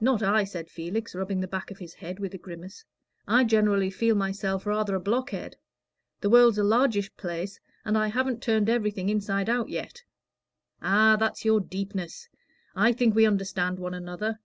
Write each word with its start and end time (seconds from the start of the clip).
"Not 0.00 0.20
I," 0.20 0.42
said 0.42 0.68
Felix, 0.68 1.14
rubbing 1.14 1.38
the 1.38 1.46
back 1.46 1.70
of 1.70 1.78
his 1.78 1.94
head, 1.94 2.18
with 2.18 2.34
a 2.34 2.38
grimace. 2.38 2.84
"I 3.28 3.44
generally 3.44 3.88
feel 3.88 4.16
myself 4.16 4.66
rather 4.66 4.96
a 4.96 5.00
blockhead. 5.00 5.56
The 6.22 6.28
world's 6.28 6.58
a 6.58 6.64
largish 6.64 7.14
place, 7.16 7.60
and 7.84 7.96
I 7.96 8.08
haven't 8.08 8.42
turned 8.42 8.68
everything 8.68 9.08
inside 9.08 9.48
out 9.48 9.68
yet." 9.68 10.02
"Ah, 10.82 11.14
that's 11.14 11.44
your 11.44 11.60
deepness. 11.60 12.28
I 12.74 12.92
think 12.92 13.14
we 13.14 13.24
understand 13.24 13.78
one 13.78 13.94
another. 13.94 14.40